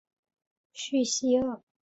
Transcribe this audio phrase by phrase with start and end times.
[0.73, 1.63] 叙西厄。